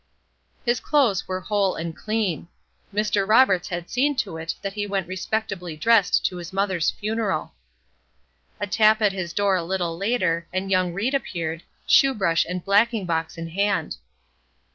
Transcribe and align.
His 0.65 0.79
clothes 0.79 1.27
were 1.27 1.41
whole 1.41 1.75
and 1.75 1.95
clean. 1.95 2.47
Mr. 2.91 3.27
Roberts 3.27 3.67
had 3.67 3.87
seen 3.87 4.15
to 4.15 4.37
it 4.37 4.55
that 4.63 4.73
he 4.73 4.87
went 4.87 5.07
respectably 5.07 5.77
dressed 5.77 6.25
to 6.25 6.37
his 6.37 6.51
mother's 6.51 6.89
funeral. 6.89 7.53
A 8.59 8.65
tap 8.65 9.03
at 9.03 9.11
his 9.13 9.31
door 9.31 9.55
a 9.55 9.63
little 9.63 9.95
later, 9.95 10.47
and 10.51 10.71
young 10.71 10.91
Ried 10.91 11.13
appeared, 11.13 11.61
shoe 11.85 12.15
brush 12.15 12.47
and 12.49 12.65
blacking 12.65 13.05
box 13.05 13.37
in 13.37 13.49
hand. 13.49 13.97